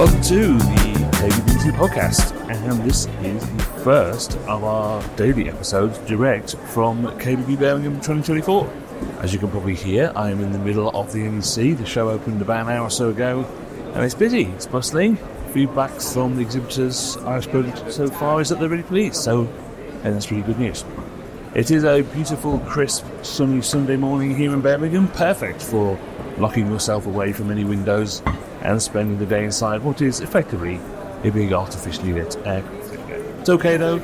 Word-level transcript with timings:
Welcome 0.00 0.22
to 0.22 0.56
the 0.56 1.10
KBBC 1.12 1.72
podcast, 1.72 2.32
and 2.48 2.82
this 2.88 3.06
is 3.22 3.46
the 3.46 3.62
first 3.84 4.38
of 4.48 4.64
our 4.64 5.02
daily 5.16 5.50
episodes 5.50 5.98
direct 5.98 6.56
from 6.68 7.04
KBB 7.18 7.58
Birmingham 7.58 7.96
2024. 7.96 8.72
As 9.18 9.34
you 9.34 9.38
can 9.38 9.50
probably 9.50 9.74
hear, 9.74 10.10
I 10.16 10.30
am 10.30 10.40
in 10.40 10.52
the 10.52 10.58
middle 10.58 10.88
of 10.88 11.12
the 11.12 11.18
NEC. 11.18 11.76
The 11.76 11.84
show 11.84 12.08
opened 12.08 12.40
about 12.40 12.64
an 12.64 12.72
hour 12.72 12.86
or 12.86 12.90
so 12.90 13.10
ago, 13.10 13.44
and 13.92 14.02
it's 14.02 14.14
busy, 14.14 14.44
it's 14.44 14.64
bustling. 14.64 15.16
Feedback 15.52 15.90
from 15.90 16.36
the 16.36 16.40
exhibitors 16.40 17.18
I've 17.18 17.44
spoken 17.44 17.70
to 17.70 17.92
so 17.92 18.08
far 18.08 18.40
is 18.40 18.48
that 18.48 18.58
they're 18.58 18.70
really 18.70 18.82
pleased, 18.84 19.16
so 19.16 19.40
and 20.02 20.14
that's 20.14 20.30
really 20.30 20.44
good 20.44 20.58
news. 20.58 20.82
It 21.54 21.70
is 21.70 21.84
a 21.84 22.00
beautiful, 22.00 22.58
crisp, 22.60 23.04
sunny 23.22 23.60
Sunday 23.60 23.96
morning 23.98 24.34
here 24.34 24.54
in 24.54 24.62
Birmingham, 24.62 25.08
perfect 25.08 25.60
for 25.60 25.98
locking 26.38 26.70
yourself 26.70 27.04
away 27.04 27.34
from 27.34 27.50
any 27.50 27.64
windows 27.64 28.22
and 28.62 28.80
spending 28.80 29.18
the 29.18 29.26
day 29.26 29.44
inside 29.44 29.82
what 29.82 30.00
is 30.02 30.20
effectively 30.20 30.80
a 31.24 31.30
big 31.30 31.52
artificially 31.52 32.12
lit 32.12 32.36
aircraft. 32.46 32.92
It's 33.40 33.48
okay 33.48 33.76
though. 33.76 33.96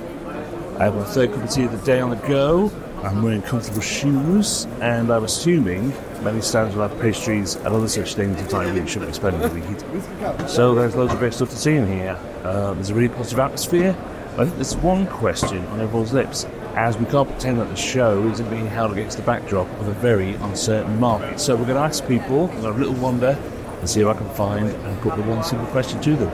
I 0.79 0.85
have 0.85 0.95
my 0.95 1.05
third 1.05 1.33
cup 1.33 1.45
of 1.45 1.51
tea 1.51 1.65
of 1.65 1.73
the 1.73 1.87
day 1.87 2.01
on 2.01 2.11
the 2.11 2.17
go. 2.17 2.71
I'm 3.03 3.23
wearing 3.23 3.43
comfortable 3.43 3.83
shoes, 3.83 4.67
and 4.81 5.11
I'm 5.11 5.25
assuming 5.25 5.91
many 6.25 6.41
stands 6.41 6.75
will 6.75 6.89
have 6.89 6.99
pastries 7.01 7.55
and 7.55 7.69
other 7.69 7.89
such 7.89 8.15
things 8.15 8.37
that 8.43 8.53
I 8.55 8.65
really 8.65 8.87
shouldn't 8.87 9.13
be 9.13 9.15
spending 9.15 9.41
the 9.43 9.49
heat. 9.49 10.49
So 10.49 10.75
there's 10.75 10.97
loads 10.97 11.13
of 11.13 11.19
great 11.19 11.35
stuff 11.35 11.51
to 11.51 11.57
see 11.57 11.77
in 11.77 11.87
here. 11.87 12.19
Uh, 12.43 12.73
there's 12.75 12.91
a 12.91 12.95
really 12.95 13.09
positive 13.09 13.39
atmosphere. 13.39 13.97
I 14.33 14.45
think 14.45 14.55
there's 14.57 14.77
one 14.77 15.07
question 15.07 15.65
on 15.67 15.81
everyone's 15.81 16.13
lips, 16.13 16.47
as 16.75 16.99
we 16.99 17.07
can't 17.07 17.29
pretend 17.29 17.59
that 17.61 17.69
the 17.69 17.77
show 17.77 18.27
isn't 18.29 18.51
being 18.51 18.67
held 18.67 18.93
against 18.93 19.17
the 19.19 19.23
backdrop 19.23 19.69
of 19.81 19.89
a 19.89 19.93
very 19.93 20.35
uncertain 20.35 20.99
market. 20.99 21.39
So 21.39 21.55
we're 21.55 21.65
going 21.65 21.77
to 21.77 21.83
ask 21.83 22.07
people, 22.09 22.47
we're 22.47 22.49
going 22.49 22.63
to 22.63 22.67
have 22.73 22.77
a 22.77 22.79
little 22.79 22.95
wander, 22.95 23.39
and 23.81 23.89
see 23.89 24.01
if 24.01 24.07
I 24.07 24.15
can 24.15 24.29
find 24.31 24.69
and 24.69 25.01
put 25.01 25.17
the 25.17 25.23
one 25.23 25.43
simple 25.45 25.67
question 25.69 26.01
to 26.03 26.17
them. 26.17 26.31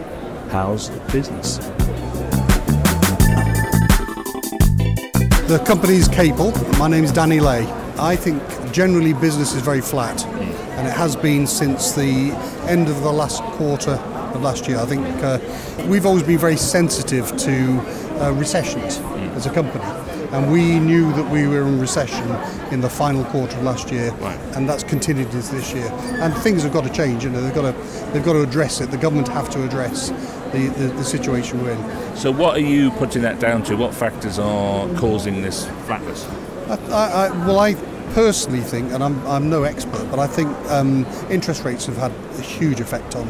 How's 0.50 0.90
business? 1.12 1.58
The 5.48 5.62
company's 5.66 6.08
Caple. 6.08 6.52
My 6.78 6.88
name 6.88 7.04
is 7.04 7.12
Danny 7.12 7.40
Lay. 7.40 7.66
I 7.98 8.16
think 8.16 8.42
generally 8.72 9.12
business 9.12 9.54
is 9.54 9.60
very 9.60 9.82
flat, 9.82 10.24
and 10.26 10.86
it 10.86 10.92
has 10.94 11.14
been 11.14 11.46
since 11.46 11.92
the 11.92 12.32
end 12.68 12.88
of 12.88 13.02
the 13.02 13.12
last 13.12 13.42
quarter 13.42 13.92
of 14.34 14.42
last 14.42 14.66
year. 14.66 14.78
I 14.78 14.86
think 14.86 15.06
uh, 15.22 15.38
we've 15.86 16.06
always 16.06 16.22
been 16.22 16.38
very 16.38 16.56
sensitive 16.56 17.36
to 17.36 17.80
uh, 18.20 18.32
recessions 18.32 18.98
as 19.36 19.46
a 19.46 19.50
company. 19.50 19.84
And 20.32 20.50
we 20.50 20.78
knew 20.80 21.12
that 21.12 21.30
we 21.30 21.46
were 21.46 21.62
in 21.62 21.78
recession 21.78 22.24
in 22.72 22.80
the 22.80 22.88
final 22.88 23.22
quarter 23.26 23.54
of 23.58 23.62
last 23.64 23.90
year, 23.90 24.12
Right. 24.12 24.38
and 24.56 24.66
that's 24.68 24.82
continued 24.82 25.26
into 25.34 25.52
this 25.52 25.74
year. 25.74 25.86
And 26.22 26.34
things 26.34 26.62
have 26.62 26.72
got 26.72 26.84
to 26.84 26.90
change. 26.90 27.22
You 27.24 27.30
know, 27.30 27.42
they've 27.42 27.54
got 27.54 27.70
to 27.72 28.12
they've 28.12 28.24
got 28.24 28.32
to 28.32 28.42
address 28.42 28.80
it. 28.80 28.90
The 28.90 28.96
government 28.96 29.28
have 29.28 29.50
to 29.50 29.62
address 29.64 30.08
the, 30.52 30.68
the, 30.68 30.88
the 30.94 31.04
situation 31.04 31.62
we're 31.62 31.72
in. 31.72 32.16
So, 32.16 32.30
what 32.30 32.56
are 32.56 32.60
you 32.60 32.90
putting 32.92 33.20
that 33.22 33.40
down 33.40 33.62
to? 33.64 33.74
What 33.76 33.94
factors 33.94 34.38
are 34.38 34.88
causing 34.94 35.42
this 35.42 35.66
flatness? 35.86 36.26
I, 36.68 36.76
I, 36.90 37.26
I, 37.26 37.46
well, 37.46 37.58
I 37.60 37.74
personally 38.14 38.60
think, 38.60 38.92
and 38.92 39.02
I'm, 39.04 39.26
I'm 39.26 39.48
no 39.50 39.64
expert, 39.64 40.06
but 40.10 40.18
I 40.18 40.26
think 40.26 40.48
um, 40.70 41.06
interest 41.30 41.64
rates 41.64 41.86
have 41.86 41.96
had 41.96 42.12
a 42.38 42.40
huge 42.42 42.80
effect 42.80 43.16
on 43.16 43.26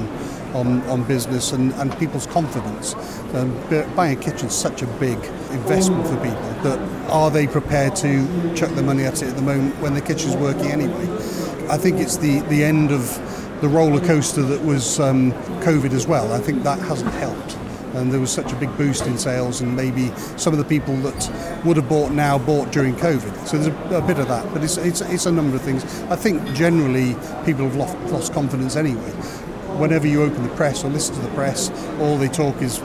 on, 0.54 0.82
on 0.82 1.04
business 1.04 1.52
and, 1.52 1.72
and 1.74 1.96
people's 1.98 2.26
confidence. 2.26 2.94
Um, 3.34 3.54
buying 3.94 4.18
a 4.18 4.20
kitchen 4.20 4.48
is 4.48 4.54
such 4.54 4.82
a 4.82 4.86
big 4.98 5.18
investment 5.50 6.06
for 6.06 6.16
people 6.16 6.52
that 6.62 6.78
are 7.10 7.30
they 7.30 7.46
prepared 7.46 7.96
to 7.96 8.54
chuck 8.54 8.70
their 8.70 8.84
money 8.84 9.04
at 9.04 9.22
it 9.22 9.28
at 9.28 9.36
the 9.36 9.42
moment 9.42 9.78
when 9.80 9.94
the 9.94 10.00
kitchen's 10.00 10.36
working 10.36 10.70
anyway? 10.70 11.04
I 11.68 11.78
think 11.78 12.00
it's 12.00 12.16
the, 12.16 12.40
the 12.40 12.64
end 12.64 12.90
of 12.90 13.02
the 13.60 13.68
roller 13.68 14.04
coaster 14.04 14.42
that 14.42 14.62
was 14.64 14.98
um, 15.00 15.32
COVID 15.62 15.92
as 15.92 16.06
well. 16.06 16.32
I 16.32 16.38
think 16.38 16.62
that 16.64 16.78
hasn't 16.80 17.12
helped 17.14 17.56
and 17.94 18.10
there 18.10 18.20
was 18.20 18.30
such 18.30 18.52
a 18.52 18.56
big 18.56 18.74
boost 18.76 19.06
in 19.06 19.18
sales 19.18 19.60
and 19.60 19.76
maybe 19.76 20.10
some 20.36 20.52
of 20.52 20.58
the 20.58 20.64
people 20.64 20.96
that 20.98 21.62
would 21.64 21.76
have 21.76 21.88
bought 21.88 22.12
now 22.12 22.38
bought 22.38 22.72
during 22.72 22.94
COVID. 22.94 23.46
So 23.46 23.58
there's 23.58 23.66
a, 23.92 23.96
a 23.96 24.06
bit 24.06 24.18
of 24.18 24.28
that, 24.28 24.52
but 24.52 24.64
it's, 24.64 24.76
it's, 24.78 25.00
it's 25.02 25.26
a 25.26 25.32
number 25.32 25.56
of 25.56 25.62
things. 25.62 25.84
I 26.04 26.16
think 26.16 26.42
generally 26.54 27.14
people 27.44 27.64
have 27.64 27.76
lost, 27.76 27.96
lost 28.12 28.32
confidence 28.32 28.76
anyway. 28.76 29.12
Whenever 29.78 30.06
you 30.06 30.22
open 30.22 30.42
the 30.42 30.54
press 30.54 30.84
or 30.84 30.90
listen 30.90 31.14
to 31.14 31.20
the 31.22 31.34
press, 31.34 31.70
all 32.00 32.16
they 32.18 32.28
talk 32.28 32.60
is 32.62 32.82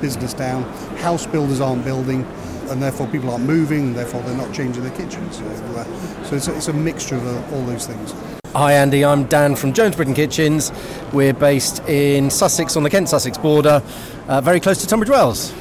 business 0.00 0.34
down. 0.34 0.62
House 0.98 1.26
builders 1.26 1.60
aren't 1.60 1.84
building 1.84 2.26
and 2.70 2.82
therefore 2.82 3.06
people 3.08 3.30
aren't 3.30 3.44
moving, 3.44 3.88
and 3.88 3.96
therefore 3.96 4.22
they're 4.22 4.36
not 4.36 4.52
changing 4.52 4.82
their 4.82 4.96
kitchens. 4.96 5.36
So, 5.36 5.44
uh, 5.44 6.24
so 6.24 6.36
it's, 6.36 6.48
a, 6.48 6.56
it's 6.56 6.68
a 6.68 6.72
mixture 6.72 7.16
of 7.16 7.26
uh, 7.26 7.54
all 7.54 7.64
those 7.66 7.86
things. 7.86 8.14
Hi 8.54 8.74
Andy, 8.74 9.04
I'm 9.04 9.24
Dan 9.24 9.56
from 9.56 9.72
Jones 9.72 9.96
Britain 9.96 10.14
Kitchens. 10.14 10.72
We're 11.12 11.34
based 11.34 11.80
in 11.88 12.30
Sussex 12.30 12.76
on 12.76 12.82
the 12.82 12.90
Kent 12.90 13.08
Sussex 13.08 13.38
border, 13.38 13.82
uh, 14.28 14.40
very 14.40 14.60
close 14.60 14.78
to 14.82 14.86
Tunbridge 14.86 15.10
Wells. 15.10 15.54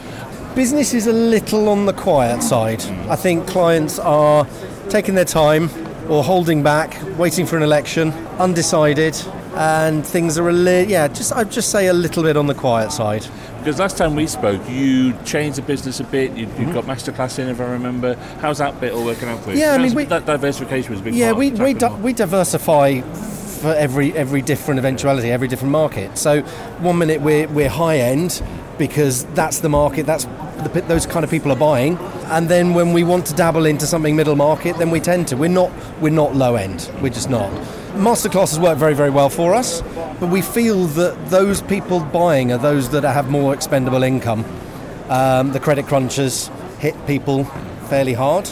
Business 0.55 0.93
is 0.93 1.07
a 1.07 1.13
little 1.13 1.69
on 1.69 1.85
the 1.85 1.93
quiet 1.93 2.43
side. 2.43 2.81
I 3.09 3.15
think 3.15 3.47
clients 3.47 3.97
are 3.99 4.45
taking 4.89 5.15
their 5.15 5.25
time 5.25 5.69
or 6.09 6.23
holding 6.23 6.63
back, 6.63 6.97
waiting 7.17 7.45
for 7.45 7.55
an 7.55 7.63
election, 7.63 8.11
undecided, 8.39 9.15
and 9.56 10.06
things 10.06 10.38
are 10.38 10.50
a 10.50 10.53
little, 10.53 10.89
yeah, 10.89 11.07
just 11.07 11.34
I'd 11.34 11.51
just 11.51 11.72
say 11.72 11.88
a 11.88 11.94
little 11.94 12.23
bit 12.23 12.38
on 12.38 12.47
the 12.47 12.53
quiet 12.53 12.91
side. 12.91 13.25
Because 13.59 13.79
last 13.79 13.97
time 13.97 14.16
we 14.16 14.28
spoke, 14.28 14.62
you 14.69 15.13
changed 15.23 15.57
the 15.57 15.62
business 15.62 16.00
a 16.00 16.03
bit. 16.03 16.31
You, 16.31 16.45
you 16.45 16.47
mm-hmm. 16.47 16.73
got 16.73 16.85
masterclass 16.85 17.38
in, 17.38 17.47
if 17.47 17.59
I 17.59 17.66
remember. 17.66 18.16
How's 18.39 18.57
that 18.57 18.79
bit 18.81 18.94
all 18.94 19.06
working 19.06 19.29
out 19.29 19.44
for 19.44 19.51
you? 19.51 19.59
Yeah, 19.59 19.73
I 19.73 19.78
mean, 19.78 19.94
we- 19.94 20.06
that 20.06 20.25
diversification 20.25 20.91
was 20.91 21.01
a 21.01 21.03
big 21.03 21.16
Yeah, 21.16 21.34
we 21.34 21.51
we, 21.51 21.73
di- 21.73 22.00
we 22.01 22.13
diversify 22.13 23.01
for 23.01 23.75
every 23.75 24.13
every 24.13 24.41
different 24.41 24.79
eventuality, 24.79 25.31
every 25.31 25.47
different 25.47 25.72
market. 25.72 26.18
So 26.18 26.41
one 26.79 26.97
minute 26.97 27.22
we're 27.22 27.47
we're 27.47 27.69
high 27.69 27.97
end 27.97 28.41
because 28.79 29.25
that's 29.35 29.59
the 29.59 29.69
market, 29.69 30.07
that's 30.07 30.25
the, 30.25 30.83
those 30.88 31.06
kind 31.06 31.23
of 31.23 31.29
people 31.29 31.51
are 31.51 31.57
buying, 31.57 31.97
and 32.25 32.50
then 32.50 32.73
when 32.73 32.94
we 32.94 33.03
want 33.03 33.28
to 33.28 33.35
dabble 33.35 33.66
into 33.66 33.85
something 33.85 34.16
middle 34.16 34.35
market, 34.35 34.78
then 34.78 34.89
we 34.89 35.00
tend 35.00 35.28
to. 35.28 35.38
We're 35.38 35.50
not 35.50 35.72
we're 36.01 36.09
not 36.09 36.35
low 36.35 36.56
end. 36.56 36.89
We're 37.01 37.09
just 37.09 37.29
not. 37.29 37.51
Masterclasses 37.94 38.59
work 38.59 38.78
very 38.78 38.94
very 38.94 39.09
well 39.09 39.29
for 39.29 39.53
us, 39.53 39.81
but 40.19 40.29
we 40.29 40.41
feel 40.41 40.85
that 40.85 41.29
those 41.29 41.62
people 41.62 42.00
buying 42.00 42.52
are 42.52 42.57
those 42.57 42.90
that 42.91 43.03
have 43.03 43.29
more 43.29 43.53
expendable 43.53 44.03
income. 44.03 44.46
Um, 45.09 45.52
the 45.52 45.59
credit 45.59 45.88
crunches 45.88 46.50
hit 46.80 46.96
people 47.06 47.44
fairly 47.90 48.13
hard. 48.13 48.50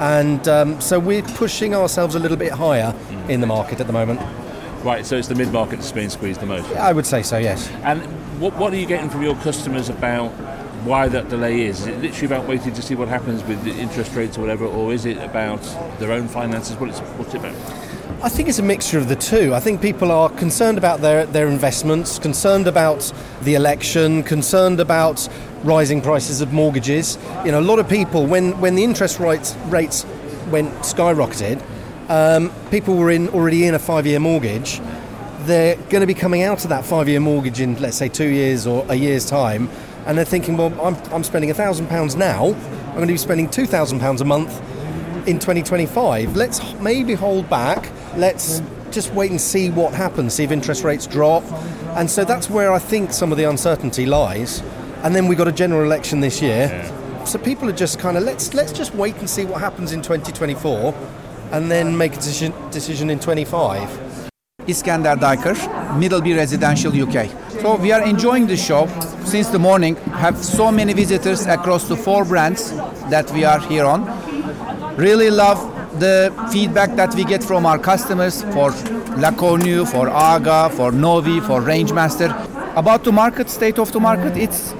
And 0.00 0.48
um, 0.48 0.80
so 0.80 0.98
we're 0.98 1.22
pushing 1.22 1.74
ourselves 1.74 2.14
a 2.14 2.18
little 2.18 2.38
bit 2.38 2.52
higher 2.52 2.94
in 3.28 3.42
the 3.42 3.46
market 3.46 3.80
at 3.80 3.86
the 3.86 3.92
moment. 3.92 4.18
Right, 4.82 5.04
so 5.04 5.16
it's 5.16 5.28
the 5.28 5.34
mid 5.34 5.52
market 5.52 5.76
that's 5.76 5.92
being 5.92 6.08
squeezed 6.08 6.40
the 6.40 6.46
most. 6.46 6.72
I 6.72 6.92
would 6.94 7.04
say 7.04 7.22
so, 7.22 7.36
yes. 7.36 7.68
And 7.84 8.00
what, 8.40 8.56
what 8.56 8.72
are 8.72 8.78
you 8.78 8.86
getting 8.86 9.10
from 9.10 9.22
your 9.22 9.34
customers 9.36 9.90
about 9.90 10.30
why 10.84 11.08
that 11.08 11.28
delay 11.28 11.66
is? 11.66 11.80
Is 11.80 11.86
it 11.88 12.00
literally 12.00 12.34
about 12.34 12.48
waiting 12.48 12.72
to 12.72 12.80
see 12.80 12.94
what 12.94 13.08
happens 13.08 13.44
with 13.44 13.62
the 13.62 13.72
interest 13.72 14.14
rates 14.14 14.38
or 14.38 14.40
whatever, 14.40 14.64
or 14.64 14.94
is 14.94 15.04
it 15.04 15.18
about 15.18 15.60
their 15.98 16.12
own 16.12 16.28
finances? 16.28 16.76
What 16.76 16.88
is, 16.88 16.98
what's 17.00 17.34
it 17.34 17.40
about? 17.40 17.54
I 18.22 18.28
think 18.28 18.50
it's 18.50 18.58
a 18.58 18.62
mixture 18.62 18.98
of 18.98 19.08
the 19.08 19.16
two. 19.16 19.54
I 19.54 19.60
think 19.60 19.80
people 19.80 20.12
are 20.12 20.28
concerned 20.28 20.76
about 20.76 21.00
their, 21.00 21.24
their 21.24 21.48
investments, 21.48 22.18
concerned 22.18 22.66
about 22.66 23.10
the 23.40 23.54
election, 23.54 24.22
concerned 24.24 24.78
about 24.78 25.26
rising 25.64 26.02
prices 26.02 26.42
of 26.42 26.52
mortgages. 26.52 27.16
You 27.46 27.52
know, 27.52 27.60
a 27.60 27.62
lot 27.62 27.78
of 27.78 27.88
people, 27.88 28.26
when, 28.26 28.60
when 28.60 28.74
the 28.74 28.84
interest 28.84 29.20
rates, 29.20 29.56
rates 29.68 30.04
went 30.50 30.70
skyrocketed, 30.80 31.62
um, 32.10 32.52
people 32.70 32.94
were 32.98 33.10
in 33.10 33.30
already 33.30 33.64
in 33.64 33.74
a 33.74 33.78
five-year 33.78 34.20
mortgage. 34.20 34.82
They're 35.44 35.76
going 35.76 36.02
to 36.02 36.06
be 36.06 36.12
coming 36.12 36.42
out 36.42 36.62
of 36.62 36.68
that 36.68 36.84
five-year 36.84 37.20
mortgage 37.20 37.58
in, 37.62 37.80
let's 37.80 37.96
say, 37.96 38.10
two 38.10 38.28
years 38.28 38.66
or 38.66 38.84
a 38.90 38.96
year's 38.96 39.24
time, 39.24 39.70
and 40.04 40.18
they're 40.18 40.26
thinking, 40.26 40.58
well, 40.58 40.78
I'm, 40.82 40.94
I'm 41.10 41.24
spending 41.24 41.50
thousand 41.54 41.86
pounds 41.86 42.16
now. 42.16 42.48
I'm 42.48 42.96
going 42.96 43.08
to 43.08 43.14
be 43.14 43.16
spending 43.16 43.48
two 43.48 43.64
thousand 43.64 44.00
pounds 44.00 44.20
a 44.20 44.26
month 44.26 44.60
in 45.26 45.38
2025. 45.38 46.36
Let's 46.36 46.74
maybe 46.80 47.14
hold 47.14 47.48
back. 47.48 47.90
Let's 48.16 48.62
just 48.90 49.12
wait 49.14 49.30
and 49.30 49.40
see 49.40 49.70
what 49.70 49.94
happens, 49.94 50.34
see 50.34 50.44
if 50.44 50.50
interest 50.50 50.84
rates 50.84 51.06
drop. 51.06 51.44
And 51.96 52.10
so 52.10 52.24
that's 52.24 52.50
where 52.50 52.72
I 52.72 52.78
think 52.78 53.12
some 53.12 53.32
of 53.32 53.38
the 53.38 53.44
uncertainty 53.44 54.06
lies. 54.06 54.62
And 55.02 55.14
then 55.14 55.28
we 55.28 55.36
got 55.36 55.48
a 55.48 55.52
general 55.52 55.84
election 55.84 56.20
this 56.20 56.42
year. 56.42 56.68
So 57.24 57.38
people 57.38 57.68
are 57.68 57.72
just 57.72 57.98
kind 57.98 58.16
of 58.16 58.24
let's 58.24 58.54
let's 58.54 58.72
just 58.72 58.94
wait 58.94 59.14
and 59.16 59.28
see 59.28 59.44
what 59.44 59.60
happens 59.60 59.92
in 59.92 60.02
2024 60.02 60.94
and 61.52 61.70
then 61.70 61.96
make 61.96 62.14
a 62.14 62.16
decision 62.16 62.52
decision 62.70 63.10
in 63.10 63.20
25. 63.20 63.88
Iskender 64.66 65.16
Diker, 65.16 65.54
Middleby 65.98 66.36
Residential 66.36 66.92
UK. 66.92 67.30
So 67.60 67.76
we 67.76 67.92
are 67.92 68.02
enjoying 68.02 68.46
the 68.46 68.56
show 68.56 68.86
since 69.24 69.48
the 69.48 69.58
morning. 69.58 69.96
Have 69.96 70.36
so 70.36 70.70
many 70.70 70.92
visitors 70.92 71.46
across 71.46 71.88
the 71.88 71.96
four 71.96 72.24
brands 72.24 72.72
that 73.10 73.30
we 73.32 73.44
are 73.44 73.60
here 73.60 73.84
on. 73.84 74.06
Really 74.96 75.30
love 75.30 75.58
the 76.00 76.32
feedback 76.50 76.96
that 76.96 77.14
we 77.14 77.24
get 77.24 77.44
from 77.44 77.66
our 77.66 77.78
customers 77.78 78.42
for 78.54 78.70
La 79.20 79.30
Cornue, 79.30 79.86
for 79.86 80.08
Aga, 80.08 80.70
for 80.74 80.90
Novi, 80.90 81.40
for 81.40 81.60
Rangemaster. 81.60 82.30
About 82.74 83.04
the 83.04 83.12
market, 83.12 83.50
state 83.50 83.78
of 83.78 83.92
the 83.92 84.00
market, 84.00 84.36
it's 84.36 84.74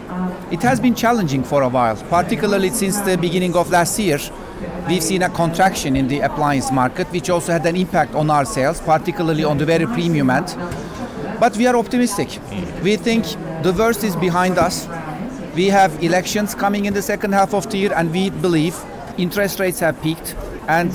it 0.51 0.63
has 0.63 0.81
been 0.81 0.95
challenging 0.95 1.45
for 1.45 1.63
a 1.63 1.69
while, 1.69 1.97
particularly 2.09 2.71
since 2.71 2.99
the 3.01 3.17
beginning 3.17 3.55
of 3.55 3.71
last 3.71 3.99
year. 3.99 4.19
We've 4.89 5.03
seen 5.03 5.23
a 5.23 5.29
contraction 5.29 5.95
in 5.95 6.09
the 6.09 6.21
appliance 6.21 6.73
market, 6.73 7.07
which 7.13 7.31
also 7.31 7.53
had 7.53 7.65
an 7.67 7.77
impact 7.77 8.15
on 8.15 8.31
our 8.31 8.45
sales, 8.45 8.81
particularly 8.81 9.45
on 9.45 9.59
the 9.59 9.67
very 9.67 9.87
premium 9.87 10.31
end. 10.31 10.57
But 11.39 11.57
we 11.57 11.67
are 11.67 11.77
optimistic. 11.77 12.39
We 12.83 12.97
think 12.97 13.25
the 13.63 13.73
worst 13.73 14.03
is 14.05 14.17
behind 14.17 14.59
us. 14.59 14.89
We 15.55 15.67
have 15.67 16.03
elections 16.03 16.55
coming 16.55 16.87
in 16.87 16.95
the 16.95 17.03
second 17.03 17.33
half 17.33 17.55
of 17.55 17.71
the 17.71 17.79
year, 17.79 17.93
and 17.95 18.11
we 18.11 18.31
believe 18.31 18.77
interest 19.19 19.61
rates 19.61 19.81
have 19.81 20.01
peaked, 20.03 20.35
and 20.71 20.91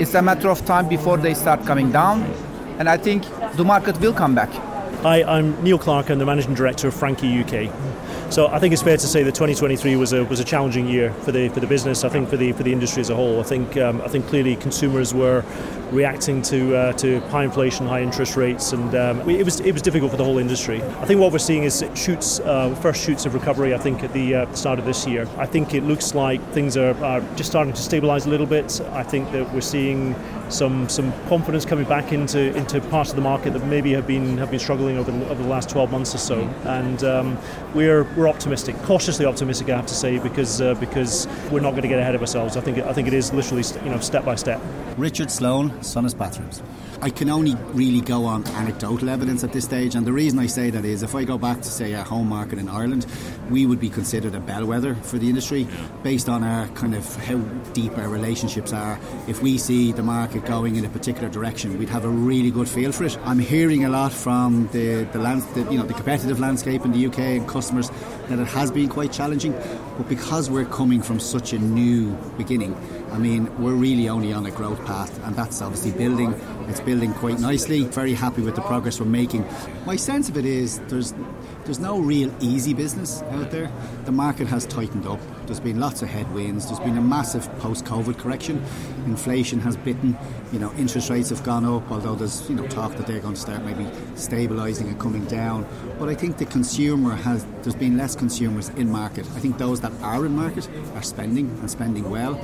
it's 0.00 0.14
a 0.14 0.20
matter 0.20 0.50
of 0.50 0.64
time 0.66 0.86
before 0.86 1.16
they 1.16 1.32
start 1.32 1.64
coming 1.64 1.90
down. 1.90 2.22
And 2.78 2.88
I 2.90 2.98
think 2.98 3.24
the 3.56 3.64
market 3.64 3.98
will 4.00 4.12
come 4.12 4.34
back. 4.34 4.50
Hi, 5.04 5.22
I'm 5.22 5.62
Neil 5.62 5.76
Clark. 5.78 6.08
I'm 6.08 6.18
the 6.18 6.24
managing 6.24 6.54
director 6.54 6.88
of 6.88 6.94
Franke 6.94 7.26
UK. 7.26 7.70
So 8.32 8.46
I 8.46 8.58
think 8.58 8.72
it's 8.72 8.80
fair 8.80 8.96
to 8.96 9.06
say 9.06 9.22
that 9.22 9.34
2023 9.34 9.96
was 9.96 10.14
a 10.14 10.24
was 10.24 10.40
a 10.40 10.44
challenging 10.44 10.88
year 10.88 11.12
for 11.12 11.30
the 11.30 11.50
for 11.50 11.60
the 11.60 11.66
business. 11.66 12.04
I 12.04 12.08
think 12.08 12.30
for 12.30 12.38
the 12.38 12.52
for 12.52 12.62
the 12.62 12.72
industry 12.72 13.02
as 13.02 13.10
a 13.10 13.14
whole. 13.14 13.38
I 13.38 13.42
think 13.42 13.76
um, 13.76 14.00
I 14.00 14.08
think 14.08 14.26
clearly 14.28 14.56
consumers 14.56 15.12
were 15.12 15.44
reacting 15.90 16.40
to 16.42 16.74
uh, 16.74 16.92
to 16.94 17.20
high 17.28 17.44
inflation, 17.44 17.86
high 17.86 18.00
interest 18.00 18.34
rates, 18.34 18.72
and 18.72 18.94
um, 18.94 19.28
it 19.28 19.44
was 19.44 19.60
it 19.60 19.72
was 19.72 19.82
difficult 19.82 20.10
for 20.10 20.16
the 20.16 20.24
whole 20.24 20.38
industry. 20.38 20.82
I 20.82 21.04
think 21.04 21.20
what 21.20 21.32
we're 21.32 21.38
seeing 21.38 21.64
is 21.64 21.84
shoots, 21.94 22.40
uh, 22.40 22.74
first 22.76 23.04
shoots 23.04 23.26
of 23.26 23.34
recovery. 23.34 23.74
I 23.74 23.78
think 23.78 24.02
at 24.02 24.12
the 24.14 24.34
uh, 24.34 24.54
start 24.54 24.78
of 24.78 24.86
this 24.86 25.06
year. 25.06 25.28
I 25.36 25.44
think 25.44 25.74
it 25.74 25.82
looks 25.82 26.14
like 26.14 26.40
things 26.52 26.78
are, 26.78 26.96
are 27.04 27.20
just 27.36 27.50
starting 27.50 27.74
to 27.74 27.80
stabilise 27.80 28.24
a 28.24 28.30
little 28.30 28.46
bit. 28.46 28.80
I 28.92 29.02
think 29.02 29.30
that 29.32 29.52
we're 29.52 29.60
seeing 29.60 30.14
some 30.54 30.88
some 30.88 31.12
confidence 31.28 31.64
coming 31.64 31.84
back 31.84 32.12
into 32.12 32.54
into 32.56 32.80
parts 32.80 33.10
of 33.10 33.16
the 33.16 33.22
market 33.22 33.52
that 33.52 33.64
maybe 33.66 33.92
have 33.92 34.06
been 34.06 34.38
have 34.38 34.50
been 34.50 34.60
struggling 34.60 34.96
over 34.96 35.10
the, 35.10 35.28
over 35.28 35.42
the 35.42 35.48
last 35.48 35.68
12 35.68 35.90
months 35.90 36.14
or 36.14 36.18
so. 36.18 36.40
And 36.64 37.02
um, 37.04 37.38
we're 37.74 38.04
we're 38.16 38.28
optimistic, 38.28 38.76
cautiously 38.82 39.26
optimistic, 39.26 39.68
I 39.68 39.76
have 39.76 39.86
to 39.86 39.94
say, 39.94 40.18
because 40.18 40.60
uh, 40.60 40.74
because 40.74 41.26
we're 41.50 41.60
not 41.60 41.72
going 41.72 41.82
to 41.82 41.88
get 41.88 41.98
ahead 41.98 42.14
of 42.14 42.20
ourselves. 42.20 42.56
I 42.56 42.60
think 42.60 42.78
I 42.78 42.92
think 42.92 43.08
it 43.08 43.14
is 43.14 43.32
literally 43.32 43.64
you 43.84 43.90
know 43.90 43.98
step 43.98 44.24
by 44.24 44.36
step. 44.36 44.60
Richard 44.96 45.30
Sloan, 45.30 45.70
Sonas 45.80 46.16
Bathrooms. 46.16 46.62
I 47.04 47.10
can 47.10 47.28
only 47.28 47.54
really 47.74 48.00
go 48.00 48.24
on 48.24 48.46
anecdotal 48.46 49.10
evidence 49.10 49.44
at 49.44 49.52
this 49.52 49.66
stage, 49.66 49.94
and 49.94 50.06
the 50.06 50.12
reason 50.14 50.38
I 50.38 50.46
say 50.46 50.70
that 50.70 50.86
is 50.86 51.02
if 51.02 51.14
I 51.14 51.24
go 51.24 51.36
back 51.36 51.58
to 51.58 51.68
say 51.68 51.92
our 51.92 52.02
home 52.02 52.30
market 52.30 52.58
in 52.58 52.66
Ireland, 52.66 53.04
we 53.50 53.66
would 53.66 53.78
be 53.78 53.90
considered 53.90 54.34
a 54.34 54.40
bellwether 54.40 54.94
for 54.94 55.18
the 55.18 55.28
industry 55.28 55.68
based 56.02 56.30
on 56.30 56.42
our 56.42 56.66
kind 56.68 56.94
of 56.94 57.04
how 57.16 57.36
deep 57.74 57.98
our 57.98 58.08
relationships 58.08 58.72
are. 58.72 58.98
If 59.28 59.42
we 59.42 59.58
see 59.58 59.92
the 59.92 60.02
market 60.02 60.46
going 60.46 60.76
in 60.76 60.86
a 60.86 60.88
particular 60.88 61.28
direction, 61.28 61.78
we'd 61.78 61.90
have 61.90 62.06
a 62.06 62.08
really 62.08 62.50
good 62.50 62.70
feel 62.70 62.90
for 62.90 63.04
it. 63.04 63.18
I'm 63.26 63.38
hearing 63.38 63.84
a 63.84 63.90
lot 63.90 64.10
from 64.10 64.70
the 64.72 65.04
the, 65.12 65.18
land, 65.18 65.42
the 65.52 65.70
you 65.70 65.76
know 65.76 65.84
the 65.84 65.92
competitive 65.92 66.40
landscape 66.40 66.86
in 66.86 66.92
the 66.92 67.04
UK 67.04 67.18
and 67.18 67.46
customers 67.46 67.90
that 68.28 68.38
it 68.38 68.46
has 68.48 68.70
been 68.70 68.88
quite 68.88 69.12
challenging, 69.12 69.52
but 69.96 70.08
because 70.08 70.50
we're 70.50 70.64
coming 70.64 71.02
from 71.02 71.20
such 71.20 71.52
a 71.52 71.58
new 71.58 72.12
beginning 72.36 72.74
I 73.14 73.18
mean, 73.18 73.48
we're 73.62 73.74
really 73.74 74.08
only 74.08 74.32
on 74.32 74.44
a 74.44 74.50
growth 74.50 74.84
path, 74.86 75.24
and 75.24 75.36
that's 75.36 75.62
obviously 75.62 75.92
building. 75.92 76.32
It's 76.66 76.80
building 76.80 77.14
quite 77.14 77.38
nicely. 77.38 77.84
Very 77.84 78.12
happy 78.12 78.42
with 78.42 78.56
the 78.56 78.60
progress 78.62 78.98
we're 78.98 79.06
making. 79.06 79.46
My 79.86 79.94
sense 79.94 80.28
of 80.28 80.36
it 80.36 80.44
is 80.44 80.80
there's 80.88 81.14
there's 81.64 81.78
no 81.78 81.98
real 81.98 82.32
easy 82.40 82.74
business 82.74 83.22
out 83.30 83.50
there. 83.50 83.70
The 84.04 84.12
market 84.12 84.46
has 84.48 84.66
tightened 84.66 85.06
up. 85.06 85.20
There's 85.46 85.60
been 85.60 85.80
lots 85.80 86.02
of 86.02 86.08
headwinds. 86.08 86.66
There's 86.66 86.80
been 86.80 86.96
a 86.96 87.02
massive 87.02 87.50
post-COVID 87.58 88.18
correction. 88.18 88.62
Inflation 89.06 89.60
has 89.60 89.76
bitten. 89.76 90.16
You 90.52 90.58
know, 90.58 90.72
interest 90.74 91.10
rates 91.10 91.30
have 91.30 91.42
gone 91.42 91.64
up. 91.64 91.90
Although 91.90 92.14
there's 92.14 92.48
you 92.48 92.56
know 92.56 92.66
talk 92.66 92.96
that 92.96 93.06
they're 93.06 93.20
going 93.20 93.34
to 93.34 93.40
start 93.40 93.64
maybe 93.64 93.84
stabilising 94.14 94.88
and 94.88 94.98
coming 95.00 95.24
down. 95.26 95.66
But 95.98 96.08
I 96.08 96.14
think 96.14 96.38
the 96.38 96.46
consumer 96.46 97.14
has. 97.14 97.46
There's 97.62 97.76
been 97.76 97.96
less 97.96 98.14
consumers 98.14 98.68
in 98.70 98.90
market. 98.90 99.26
I 99.34 99.40
think 99.40 99.58
those 99.58 99.80
that 99.80 99.92
are 100.02 100.24
in 100.26 100.36
market 100.36 100.68
are 100.94 101.02
spending 101.02 101.48
and 101.60 101.70
spending 101.70 102.10
well. 102.10 102.34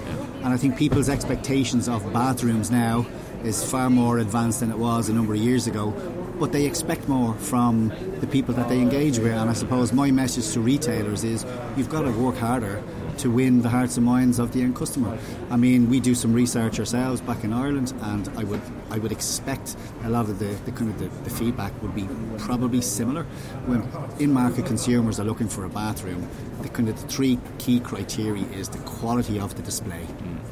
And 0.42 0.48
I 0.48 0.56
think 0.56 0.78
people's 0.78 1.08
expectations 1.08 1.88
of 1.88 2.10
bathrooms 2.12 2.70
now 2.70 3.06
is 3.44 3.68
far 3.68 3.90
more 3.90 4.18
advanced 4.18 4.60
than 4.60 4.70
it 4.70 4.78
was 4.78 5.08
a 5.08 5.12
number 5.12 5.34
of 5.34 5.40
years 5.40 5.66
ago. 5.66 5.94
But 6.40 6.52
they 6.52 6.64
expect 6.64 7.06
more 7.06 7.34
from 7.34 7.92
the 8.20 8.26
people 8.26 8.54
that 8.54 8.70
they 8.70 8.80
engage 8.80 9.18
with. 9.18 9.32
And 9.32 9.50
I 9.50 9.52
suppose 9.52 9.92
my 9.92 10.10
message 10.10 10.50
to 10.54 10.60
retailers 10.60 11.22
is 11.22 11.44
you've 11.76 11.90
got 11.90 12.02
to 12.02 12.12
work 12.12 12.36
harder 12.38 12.82
to 13.18 13.30
win 13.30 13.60
the 13.60 13.68
hearts 13.68 13.98
and 13.98 14.06
minds 14.06 14.38
of 14.38 14.52
the 14.52 14.62
end 14.62 14.74
customer. 14.74 15.18
I 15.50 15.58
mean, 15.58 15.90
we 15.90 16.00
do 16.00 16.14
some 16.14 16.32
research 16.32 16.78
ourselves 16.78 17.20
back 17.20 17.44
in 17.44 17.52
Ireland, 17.52 17.92
and 18.00 18.26
I 18.38 18.44
would 18.44 18.62
I 18.90 18.96
would 18.98 19.12
expect 19.12 19.76
a 20.04 20.08
lot 20.08 20.30
of 20.30 20.38
the, 20.38 20.46
the 20.64 20.72
kind 20.72 20.90
of 20.90 20.98
the, 20.98 21.08
the 21.24 21.30
feedback 21.30 21.72
would 21.82 21.94
be 21.94 22.08
probably 22.38 22.80
similar. 22.80 23.24
When 23.66 23.82
in 24.18 24.32
market 24.32 24.64
consumers 24.64 25.20
are 25.20 25.24
looking 25.24 25.48
for 25.48 25.66
a 25.66 25.68
bathroom, 25.68 26.26
the 26.62 26.70
kind 26.70 26.88
of 26.88 26.98
the 27.00 27.06
three 27.08 27.38
key 27.58 27.80
criteria 27.80 28.46
is 28.46 28.70
the 28.70 28.78
quality 28.78 29.38
of 29.38 29.54
the 29.56 29.62
display. 29.62 30.06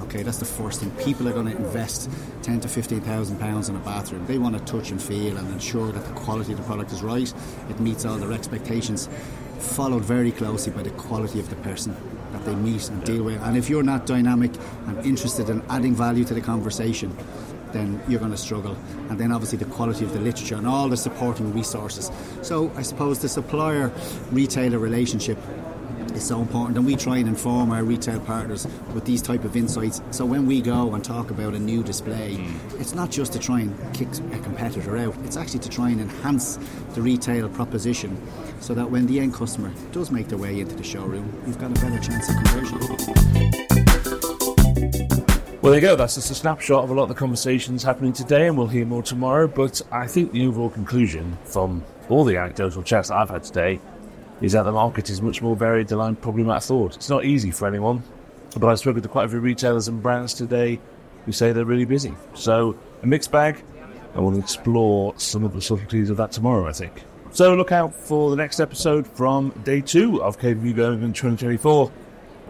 Okay, 0.08 0.22
that's 0.22 0.38
the 0.38 0.46
first 0.46 0.81
thing. 0.81 0.90
People 0.93 1.28
are 1.28 1.34
going 1.34 1.50
to 1.50 1.56
invest 1.56 2.10
ten 2.40 2.60
to 2.60 2.69
fifteen 2.69 3.02
thousand 3.02 3.38
pounds 3.38 3.69
in 3.69 3.76
a 3.76 3.78
bathroom. 3.81 4.25
They 4.26 4.38
want 4.38 4.56
to 4.56 4.64
touch 4.64 4.90
and 4.90 5.02
feel 5.02 5.37
and 5.37 5.46
ensure 5.52 5.93
that 5.93 6.02
the 6.02 6.14
quality 6.14 6.52
of 6.52 6.58
the 6.58 6.64
product 6.64 6.93
is 6.93 7.02
right. 7.02 7.31
It 7.69 7.78
meets 7.78 8.06
all 8.06 8.16
their 8.16 8.32
expectations. 8.32 9.06
Followed 9.58 10.02
very 10.05 10.32
closely 10.32 10.72
by 10.72 10.82
the 10.82 10.90
quality 10.93 11.40
of 11.40 11.50
the 11.50 11.56
person 11.56 11.94
that 12.32 12.43
they 12.46 12.55
meet 12.55 12.88
and 12.88 13.05
deal 13.05 13.22
with. 13.22 13.43
And 13.43 13.55
if 13.55 13.69
you're 13.69 13.82
not 13.82 14.06
dynamic 14.06 14.52
and 14.87 15.05
interested 15.05 15.50
in 15.50 15.62
adding 15.69 15.94
value 15.94 16.25
to 16.25 16.32
the 16.32 16.40
conversation, 16.40 17.14
then 17.72 18.00
you're 18.08 18.20
going 18.20 18.31
to 18.31 18.38
struggle. 18.38 18.78
And 19.10 19.19
then 19.19 19.31
obviously 19.31 19.58
the 19.58 19.66
quality 19.66 20.06
of 20.06 20.14
the 20.14 20.20
literature 20.20 20.55
and 20.55 20.66
all 20.66 20.88
the 20.88 20.96
supporting 20.96 21.52
resources. 21.52 22.10
So 22.40 22.72
I 22.76 22.82
suppose 22.82 23.19
the 23.19 23.28
supplier 23.28 23.93
retailer 24.32 24.78
relationship 24.78 25.37
is 26.19 26.26
so 26.26 26.41
important 26.41 26.76
and 26.76 26.85
we 26.85 26.97
try 26.97 27.17
and 27.17 27.29
inform 27.29 27.70
our 27.70 27.85
retail 27.85 28.19
partners 28.20 28.67
with 28.93 29.05
these 29.05 29.23
type 29.23 29.44
of 29.44 29.56
insights 29.56 30.03
so 30.11 30.26
when 30.26 30.47
we 30.47 30.61
go 30.61 30.93
and 30.94 31.05
talk 31.05 31.31
about 31.31 31.55
a 31.55 31.59
new 31.59 31.82
display 31.82 32.37
mm. 32.37 32.81
it's 32.81 32.93
not 32.93 33.09
just 33.09 33.32
to 33.32 33.38
try 33.38 33.61
and 33.61 33.94
kick 33.94 34.09
a 34.32 34.38
competitor 34.41 34.97
out 34.99 35.15
it's 35.25 35.37
actually 35.37 35.61
to 35.61 35.69
try 35.69 35.88
and 35.91 36.00
enhance 36.00 36.59
the 36.94 37.00
retail 37.00 37.49
proposition 37.49 38.20
so 38.61 38.75
that 38.75 38.91
when 38.91 39.06
the 39.06 39.20
end 39.20 39.32
customer 39.32 39.73
does 39.93 40.11
make 40.11 40.26
their 40.26 40.38
way 40.38 40.61
into 40.61 40.75
the 40.75 40.82
showroom 40.82 41.32
you've 41.47 41.59
got 41.59 41.70
a 41.70 41.81
better 41.81 42.00
chance 42.00 42.29
of 42.29 42.35
conversion 42.37 42.79
well, 45.61 45.73
there 45.73 45.82
you 45.82 45.88
go. 45.88 45.97
That's 45.97 46.15
just 46.15 46.31
a 46.31 46.35
snapshot 46.37 46.85
of 46.85 46.91
a 46.91 46.94
lot 46.94 47.03
of 47.03 47.09
the 47.09 47.15
conversations 47.17 47.82
happening 47.82 48.12
today, 48.12 48.47
and 48.47 48.56
we'll 48.56 48.69
hear 48.69 48.87
more 48.87 49.03
tomorrow. 49.03 49.49
But 49.49 49.82
I 49.91 50.06
think 50.06 50.31
the 50.32 50.47
overall 50.47 50.70
conclusion 50.70 51.37
from 51.44 51.85
all 52.09 52.25
the 52.25 52.38
anecdotal 52.38 52.82
chats 52.85 53.11
I've 53.11 53.29
had 53.29 53.43
today 53.43 53.81
is 54.40 54.52
that 54.52 54.62
the 54.62 54.73
market 54.73 55.11
is 55.11 55.20
much 55.20 55.43
more 55.43 55.56
varied 55.56 55.88
than 55.88 56.00
I 56.00 56.12
probably 56.14 56.44
might 56.44 56.55
have 56.55 56.64
thought. 56.64 56.96
It's 56.96 57.08
not 57.08 57.25
easy 57.25 57.50
for 57.50 57.67
anyone, 57.67 58.02
but 58.56 58.69
I've 58.69 58.79
spoken 58.79 59.02
to 59.02 59.08
quite 59.08 59.26
a 59.26 59.29
few 59.29 59.40
retailers 59.40 59.88
and 59.88 60.02
brands 60.02 60.35
today 60.35 60.81
who 61.26 61.32
say 61.32 61.52
they're 61.52 61.64
really 61.64 61.85
busy. 61.85 62.14
So, 62.35 62.76
a 63.02 63.06
mixed 63.06 63.31
bag, 63.31 63.62
I 64.14 64.20
we'll 64.20 64.38
explore 64.38 65.14
some 65.19 65.44
of 65.44 65.52
the 65.52 65.61
subtleties 65.61 66.11
of 66.11 66.17
that 66.17 66.32
tomorrow, 66.32 66.67
I 66.67 66.72
think. 66.72 67.03
So, 67.32 67.55
look 67.55 67.72
out 67.72 67.94
for 67.94 68.31
the 68.31 68.36
next 68.36 68.60
episode 68.60 69.06
from 69.06 69.51
day 69.65 69.81
two 69.81 70.22
of 70.22 70.39
KBB 70.39 70.74
Birmingham 70.74 71.13
2024. 71.13 71.93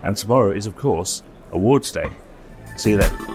And 0.03 0.17
tomorrow 0.17 0.53
is, 0.53 0.67
of 0.67 0.77
course, 0.77 1.23
Awards 1.53 1.91
Day. 1.91 2.11
See 2.77 2.91
you 2.91 2.99
then. 2.99 3.28